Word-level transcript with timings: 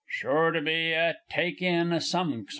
Sure 0.07 0.49
to 0.49 0.59
be 0.61 0.93
a 0.93 1.19
take 1.29 1.61
in 1.61 1.93
o' 1.93 1.99
some 1.99 2.31
sort. 2.33 2.49